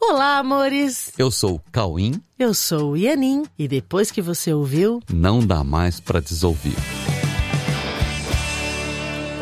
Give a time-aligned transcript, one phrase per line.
[0.00, 1.12] Olá, amores!
[1.18, 2.20] Eu sou o Cauim.
[2.38, 3.44] Eu sou o Ianin.
[3.58, 6.74] E depois que você ouviu, Não dá mais pra desouvir.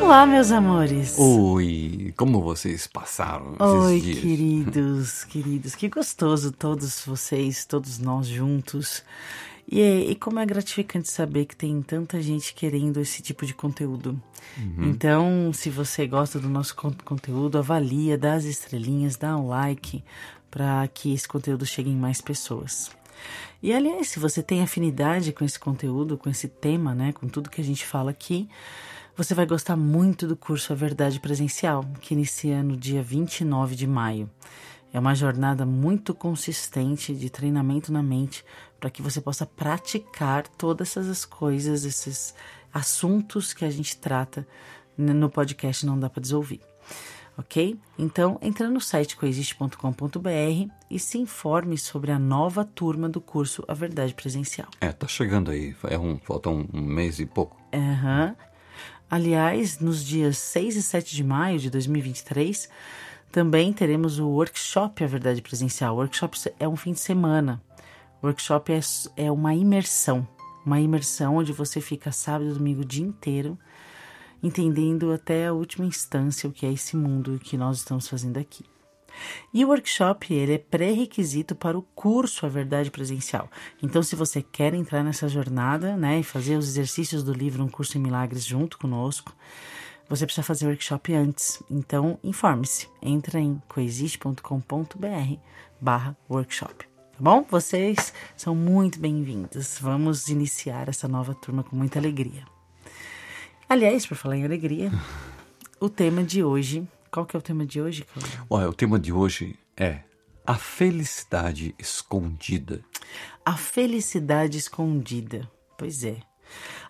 [0.00, 1.16] Olá, meus amores!
[1.18, 4.18] Oi, como vocês passaram Oi, esses dias?
[4.20, 5.74] queridos, queridos.
[5.74, 9.02] Que gostoso todos vocês, todos nós juntos.
[9.70, 9.80] E,
[10.10, 14.20] e como é gratificante saber que tem tanta gente querendo esse tipo de conteúdo.
[14.78, 20.02] Então, se você gosta do nosso con- conteúdo, avalia, dá as estrelinhas, dá um like
[20.50, 22.90] para que esse conteúdo chegue em mais pessoas.
[23.62, 27.50] E aliás, se você tem afinidade com esse conteúdo, com esse tema, né, com tudo
[27.50, 28.48] que a gente fala aqui,
[29.16, 33.86] você vai gostar muito do curso A Verdade Presencial, que inicia no dia 29 de
[33.86, 34.30] maio.
[34.92, 38.44] É uma jornada muito consistente de treinamento na mente
[38.78, 42.34] para que você possa praticar todas essas coisas, esses
[42.72, 44.46] assuntos que a gente trata
[44.96, 46.60] no podcast Não Dá para Desouvir.
[47.36, 47.78] Ok?
[47.96, 53.74] Então, entra no site coexiste.com.br e se informe sobre a nova turma do curso A
[53.74, 54.68] Verdade Presencial.
[54.80, 55.74] É, tá chegando aí.
[55.84, 57.56] É um, falta um, um mês e pouco.
[57.72, 58.34] Aham.
[59.08, 62.68] Aliás, nos dias 6 e 7 de maio de 2023,
[63.30, 65.94] também teremos o workshop A Verdade Presencial.
[65.94, 67.62] O workshop é um fim de semana.
[68.22, 68.80] Workshop é,
[69.16, 70.26] é uma imersão.
[70.64, 73.58] Uma imersão onde você fica sábado e domingo o dia inteiro,
[74.42, 78.64] entendendo até a última instância o que é esse mundo que nós estamos fazendo aqui.
[79.52, 83.48] E o workshop ele é pré-requisito para o curso A Verdade Presencial.
[83.82, 87.68] Então, se você quer entrar nessa jornada, né, e fazer os exercícios do livro Um
[87.68, 89.34] Curso em Milagres junto conosco,
[90.08, 91.62] você precisa fazer o workshop antes.
[91.70, 92.88] Então, informe-se.
[93.02, 95.36] Entra em coexiste.com.br
[95.80, 96.97] barra workshop.
[97.18, 97.44] Tá bom?
[97.50, 99.76] Vocês são muito bem-vindos.
[99.80, 102.44] Vamos iniciar essa nova turma com muita alegria.
[103.68, 104.88] Aliás, por falar em alegria,
[105.80, 106.86] o tema de hoje...
[107.10, 108.46] Qual que é o tema de hoje, Cláudio?
[108.48, 110.02] Olha, o tema de hoje é
[110.46, 112.84] a felicidade escondida.
[113.44, 115.50] A felicidade escondida.
[115.76, 116.18] Pois é.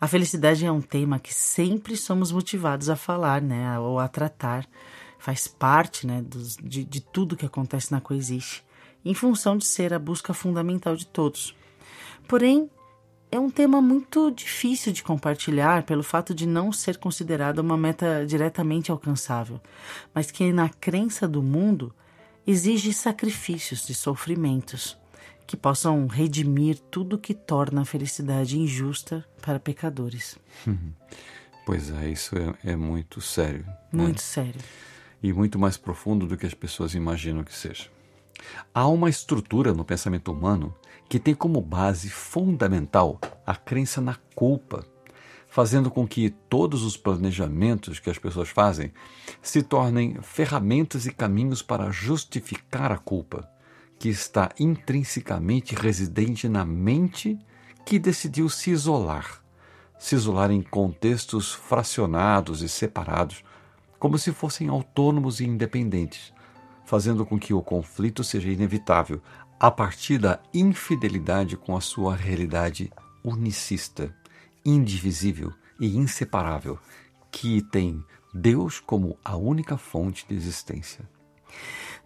[0.00, 3.78] A felicidade é um tema que sempre somos motivados a falar, né?
[3.78, 4.66] Ou a tratar.
[5.20, 6.20] Faz parte, né?
[6.20, 8.65] Dos, de, de tudo que acontece na Coexiste.
[9.06, 11.54] Em função de ser a busca fundamental de todos.
[12.26, 12.68] Porém,
[13.30, 18.26] é um tema muito difícil de compartilhar pelo fato de não ser considerada uma meta
[18.26, 19.60] diretamente alcançável,
[20.12, 21.94] mas que na crença do mundo
[22.44, 24.98] exige sacrifícios e sofrimentos
[25.46, 30.36] que possam redimir tudo que torna a felicidade injusta para pecadores.
[31.64, 33.64] Pois é, isso é, é muito sério.
[33.92, 34.02] né?
[34.02, 34.60] Muito sério.
[35.22, 37.88] E muito mais profundo do que as pessoas imaginam que seja.
[38.74, 40.74] Há uma estrutura no pensamento humano
[41.08, 44.84] que tem como base fundamental a crença na culpa,
[45.48, 48.92] fazendo com que todos os planejamentos que as pessoas fazem
[49.40, 53.48] se tornem ferramentas e caminhos para justificar a culpa,
[53.98, 57.38] que está intrinsecamente residente na mente
[57.86, 59.40] que decidiu se isolar,
[59.98, 63.44] se isolar em contextos fracionados e separados,
[63.98, 66.34] como se fossem autônomos e independentes,
[66.86, 69.20] fazendo com que o conflito seja inevitável
[69.60, 72.90] a partir da infidelidade com a sua realidade
[73.24, 74.14] unicista,
[74.64, 76.78] indivisível e inseparável,
[77.30, 78.02] que tem
[78.32, 81.06] Deus como a única fonte de existência.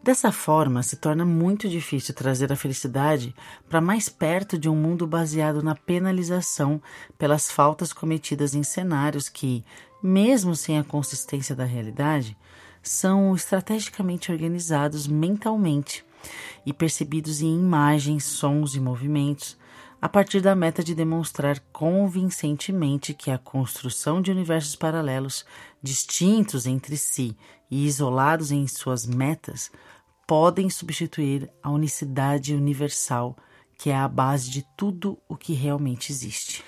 [0.02, 3.34] Dessa forma, se torna muito difícil trazer a felicidade
[3.68, 6.80] para mais perto de um mundo baseado na penalização
[7.18, 9.62] pelas faltas cometidas em cenários que,
[10.02, 12.34] mesmo sem a consistência da realidade,
[12.82, 16.04] são estrategicamente organizados mentalmente
[16.64, 19.58] e percebidos em imagens, sons e movimentos,
[20.00, 25.44] a partir da meta de demonstrar convincentemente que a construção de universos paralelos,
[25.82, 27.36] distintos entre si
[27.70, 29.70] e isolados em suas metas,
[30.26, 33.36] podem substituir a unicidade universal,
[33.76, 36.64] que é a base de tudo o que realmente existe.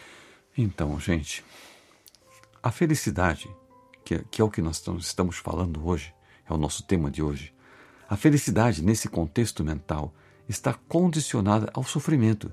[0.56, 1.42] Então, gente,
[2.62, 3.48] a felicidade,
[4.04, 6.14] que, é- que é o que nós estamos- falando hoje,
[6.48, 7.52] é o nosso tema de hoje,
[8.08, 10.12] a felicidade nesse contexto mental
[10.48, 12.52] está condicionada ao sofrimento,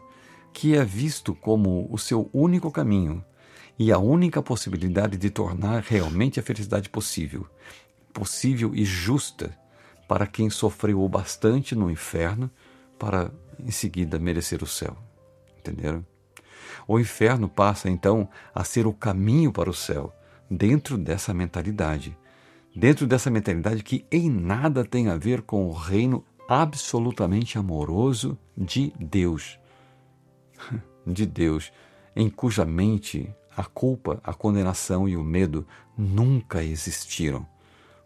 [0.53, 3.23] que é visto como o seu único caminho
[3.77, 7.47] e a única possibilidade de tornar realmente a felicidade possível,
[8.13, 9.57] possível e justa
[10.07, 12.49] para quem sofreu o bastante no inferno
[12.97, 14.97] para em seguida merecer o céu.
[15.59, 16.05] Entenderam?
[16.87, 20.13] O inferno passa então a ser o caminho para o céu,
[20.49, 22.17] dentro dessa mentalidade.
[22.75, 28.93] Dentro dessa mentalidade que em nada tem a ver com o reino absolutamente amoroso de
[28.99, 29.59] Deus.
[31.07, 31.71] De Deus,
[32.15, 35.65] em cuja mente a culpa, a condenação e o medo
[35.97, 37.47] nunca existiram.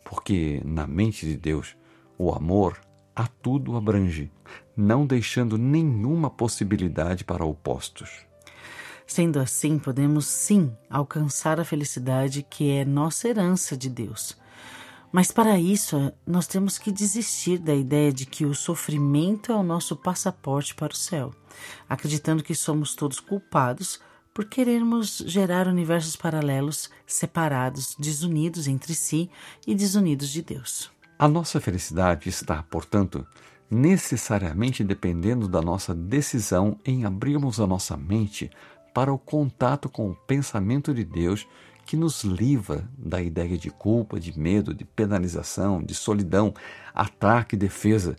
[0.06, 1.76] Porque na mente de Deus,
[2.18, 2.80] o amor,
[3.16, 4.32] a tudo abrange,
[4.76, 8.26] não deixando nenhuma possibilidade para opostos.
[9.06, 14.38] Sendo assim, podemos sim alcançar a felicidade que é nossa herança de Deus.
[15.12, 19.62] Mas para isso, nós temos que desistir da ideia de que o sofrimento é o
[19.62, 21.32] nosso passaporte para o céu,
[21.88, 24.00] acreditando que somos todos culpados
[24.34, 29.30] por querermos gerar universos paralelos, separados, desunidos entre si
[29.68, 30.92] e desunidos de Deus.
[31.20, 33.26] A nossa felicidade está, portanto,
[33.70, 38.50] necessariamente dependendo da nossa decisão em abrirmos a nossa mente
[38.94, 41.48] para o contato com o pensamento de Deus
[41.86, 46.54] que nos livra da ideia de culpa, de medo, de penalização, de solidão,
[46.94, 48.16] ataque e defesa,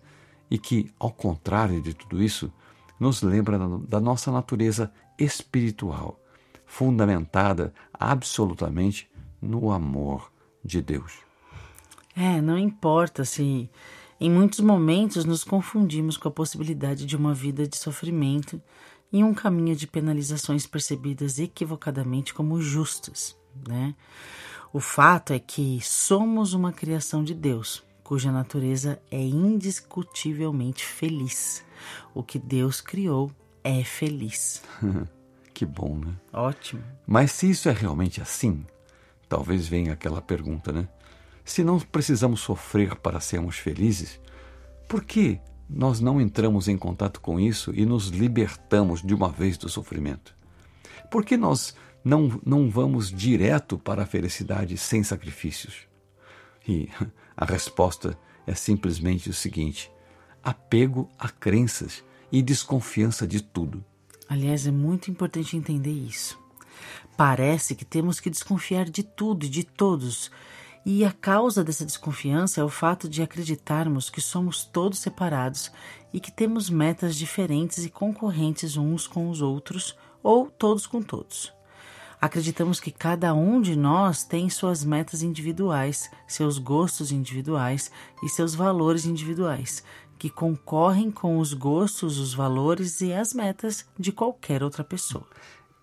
[0.50, 2.52] e que, ao contrário de tudo isso,
[3.00, 6.20] nos lembra da nossa natureza espiritual,
[6.66, 9.10] fundamentada absolutamente
[9.40, 10.30] no amor
[10.64, 11.18] de Deus.
[12.16, 13.68] É, não importa se
[14.20, 18.62] em muitos momentos nos confundimos com a possibilidade de uma vida de sofrimento
[19.14, 23.36] e um caminho de penalizações percebidas equivocadamente como justas,
[23.68, 23.94] né?
[24.72, 31.64] O fato é que somos uma criação de Deus, cuja natureza é indiscutivelmente feliz.
[32.12, 33.30] O que Deus criou
[33.62, 34.60] é feliz.
[35.54, 36.12] que bom, né?
[36.32, 36.82] Ótimo.
[37.06, 38.66] Mas se isso é realmente assim,
[39.28, 40.88] talvez venha aquela pergunta, né?
[41.44, 44.18] Se não precisamos sofrer para sermos felizes,
[44.88, 45.38] por que
[45.68, 50.34] nós não entramos em contato com isso e nos libertamos de uma vez do sofrimento?
[51.10, 51.74] Por que nós
[52.04, 55.86] não, não vamos direto para a felicidade sem sacrifícios?
[56.66, 56.88] E
[57.36, 59.90] a resposta é simplesmente o seguinte:
[60.42, 63.84] apego a crenças e desconfiança de tudo.
[64.28, 66.38] Aliás, é muito importante entender isso.
[67.16, 70.30] Parece que temos que desconfiar de tudo e de todos
[70.84, 75.72] e a causa dessa desconfiança é o fato de acreditarmos que somos todos separados
[76.12, 81.52] e que temos metas diferentes e concorrentes uns com os outros ou todos com todos.
[82.20, 87.90] Acreditamos que cada um de nós tem suas metas individuais, seus gostos individuais
[88.22, 89.82] e seus valores individuais,
[90.18, 95.26] que concorrem com os gostos, os valores e as metas de qualquer outra pessoa.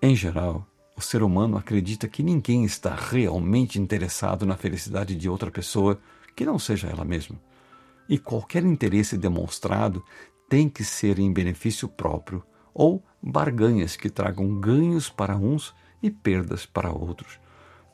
[0.02, 0.66] Em geral,
[1.02, 6.00] o ser humano acredita que ninguém está realmente interessado na felicidade de outra pessoa
[6.36, 7.38] que não seja ela mesma.
[8.08, 10.06] E qualquer interesse demonstrado
[10.48, 16.68] tem que ser em benefício próprio ou barganhas que tragam ganhos para uns e perdas
[16.68, 17.40] para outros.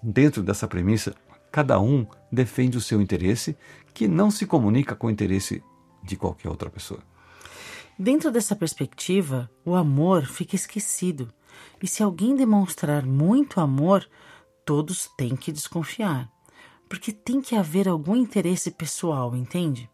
[0.03, 1.15] Dentro dessa premissa,
[1.49, 3.55] cada um defende o seu interesse,
[3.93, 5.63] que não se comunica com o interesse
[6.03, 7.01] de qualquer outra pessoa.
[7.97, 11.33] Dentro dessa perspectiva, o amor fica esquecido
[11.81, 14.07] e se alguém demonstrar muito amor,
[14.65, 16.29] todos têm que desconfiar,
[16.89, 19.89] porque tem que haver algum interesse pessoal, entende?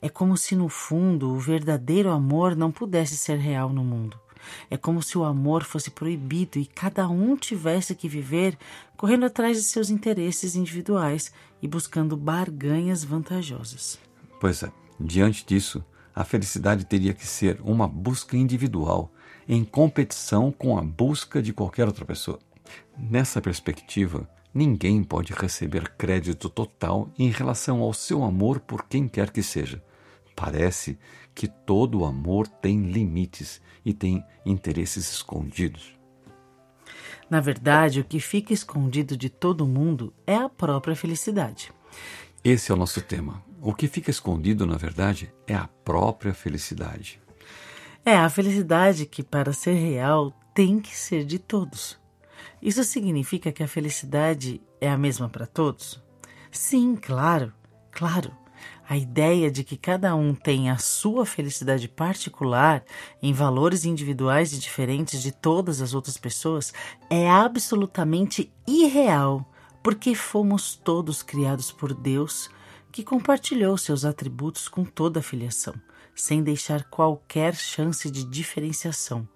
[0.00, 4.18] É como se no fundo o verdadeiro amor não pudesse ser real no mundo.
[4.70, 8.58] É como se o amor fosse proibido e cada um tivesse que viver
[8.96, 13.98] correndo atrás de seus interesses individuais e buscando barganhas vantajosas.
[14.40, 15.84] Pois é, diante disso,
[16.20, 19.10] a felicidade teria que ser uma busca individual
[19.48, 22.38] em competição com a busca de qualquer outra pessoa.
[22.98, 29.30] Nessa perspectiva, ninguém pode receber crédito total em relação ao seu amor por quem quer
[29.30, 29.82] que seja.
[30.36, 30.98] Parece
[31.34, 35.98] que todo amor tem limites e tem interesses escondidos.
[37.30, 41.72] Na verdade, o que fica escondido de todo mundo é a própria felicidade.
[42.42, 43.42] Esse é o nosso tema.
[43.60, 47.20] O que fica escondido, na verdade, é a própria felicidade.
[48.02, 51.98] É a felicidade que, para ser real, tem que ser de todos.
[52.62, 56.02] Isso significa que a felicidade é a mesma para todos?
[56.50, 57.52] Sim, claro,
[57.90, 58.32] claro.
[58.88, 62.82] A ideia de que cada um tem a sua felicidade particular
[63.22, 66.72] em valores individuais e diferentes de todas as outras pessoas
[67.10, 69.46] é absolutamente irreal,
[69.82, 72.50] porque fomos todos criados por Deus,
[72.92, 75.74] que compartilhou seus atributos com toda a filiação
[76.20, 79.28] sem deixar qualquer chance de diferenciação.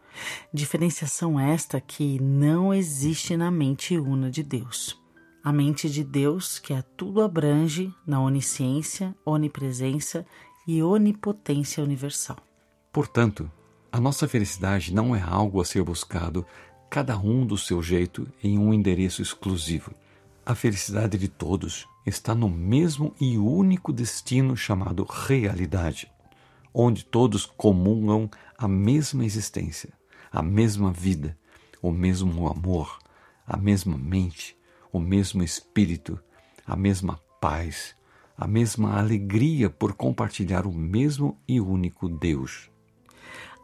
[0.53, 5.01] Diferenciação esta que não existe na mente una de Deus.
[5.43, 10.25] A mente de Deus que a tudo abrange na onisciência, onipresença
[10.67, 12.39] e onipotência universal.
[12.93, 13.51] Portanto,
[13.91, 16.47] a nossa felicidade não é algo a ser buscado,
[16.89, 19.93] cada um do seu jeito, em um endereço exclusivo.
[20.47, 26.13] A felicidade de todos está no mesmo e único destino chamado realidade
[26.75, 29.93] onde todos comungam a mesma existência,
[30.33, 31.39] a mesma vida,
[31.81, 32.99] o mesmo amor,
[33.47, 34.57] a mesma mente,
[34.93, 36.19] o mesmo espírito,
[36.67, 37.95] a mesma paz,
[38.37, 42.69] a mesma alegria por compartilhar o mesmo e único Deus.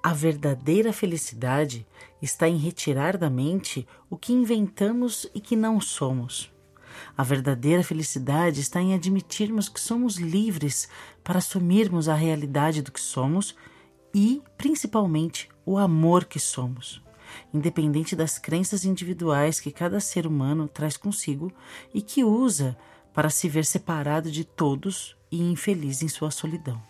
[0.02, 1.84] A verdadeira felicidade
[2.22, 6.50] está em retirar da mente o que inventamos e que não somos.
[7.16, 10.88] A verdadeira felicidade está em admitirmos que somos livres
[11.22, 13.54] para assumirmos a realidade do que somos
[14.14, 17.02] e, principalmente, o amor que somos,
[17.54, 21.52] independente das crenças individuais que cada ser humano traz consigo
[21.94, 22.76] e que usa
[23.14, 26.80] para se ver separado de todos e infeliz em sua solidão.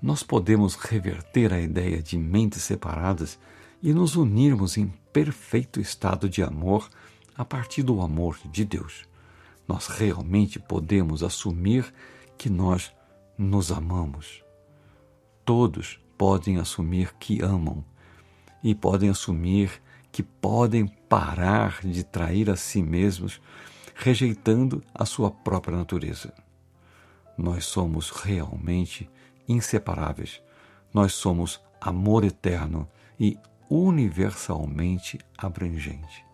[0.00, 3.38] Nós podemos reverter a ideia de mentes separadas
[3.82, 6.88] e nos unirmos em perfeito estado de amor
[7.36, 9.06] a partir do amor de Deus.
[9.66, 11.92] Nós realmente podemos assumir
[12.36, 12.92] que nós
[13.36, 14.42] nos amamos.
[15.44, 17.84] Todos podem assumir que amam
[18.62, 23.40] e podem assumir que podem parar de trair a si mesmos,
[23.94, 26.32] rejeitando a sua própria natureza.
[27.36, 29.10] Nós somos realmente
[29.48, 30.40] inseparáveis.
[30.92, 33.36] Nós somos amor eterno e
[33.68, 36.24] universalmente abrangente.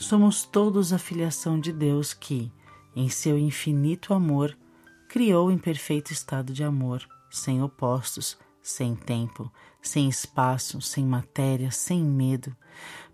[0.00, 2.50] Somos todos a filiação de Deus que,
[2.96, 4.56] em seu infinito amor,
[5.06, 9.52] criou em perfeito estado de amor, sem opostos, sem tempo,
[9.82, 12.56] sem espaço, sem matéria, sem medo,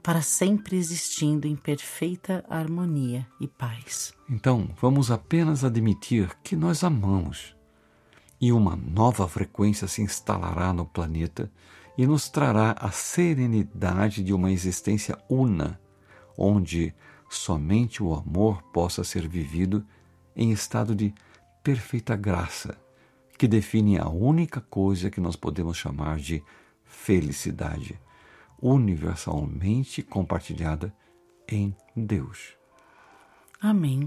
[0.00, 4.14] para sempre existindo em perfeita harmonia e paz.
[4.30, 7.56] Então, vamos apenas admitir que nós amamos.
[8.40, 11.50] E uma nova frequência se instalará no planeta
[11.98, 15.80] e nos trará a serenidade de uma existência una,
[16.36, 16.94] onde
[17.28, 19.84] somente o amor possa ser vivido
[20.34, 21.14] em estado de
[21.62, 22.78] perfeita graça,
[23.36, 26.42] que define a única coisa que nós podemos chamar de
[26.84, 27.98] felicidade,
[28.60, 30.94] universalmente compartilhada
[31.48, 32.54] em Deus.
[33.60, 34.06] Amém.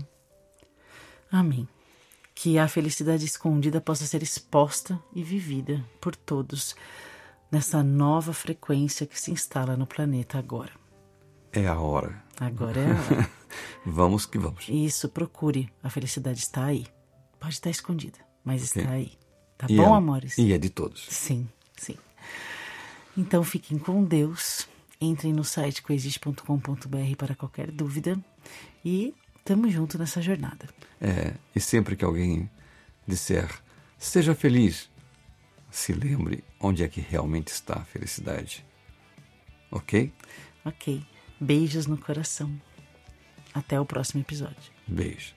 [1.32, 1.68] Amém.
[2.34, 6.76] Que a felicidade escondida possa ser exposta e vivida por todos
[7.52, 10.79] nessa nova frequência que se instala no planeta agora.
[11.52, 12.24] É a hora.
[12.40, 13.30] Agora é a hora.
[13.86, 14.68] vamos que vamos.
[14.70, 15.70] Isso, procure.
[15.82, 16.88] A felicidade está aí.
[17.40, 18.82] Pode estar escondida, mas okay.
[18.82, 19.12] está aí.
[19.58, 20.38] Tá e bom, é, amores?
[20.38, 21.08] E é de todos.
[21.10, 21.98] Sim, sim.
[23.18, 24.68] Então fiquem com Deus.
[25.02, 28.20] Entrem no site coexiste.com.br para qualquer dúvida.
[28.84, 29.14] E
[29.44, 30.68] tamo junto nessa jornada.
[31.02, 32.50] É, e sempre que alguém
[33.08, 33.50] disser
[33.98, 34.90] seja feliz,
[35.70, 38.66] se lembre onde é que realmente está a felicidade.
[39.72, 40.12] Ok?
[40.66, 41.06] Ok.
[41.40, 42.52] Beijos no coração.
[43.54, 44.72] Até o próximo episódio.
[44.88, 45.34] Beijo.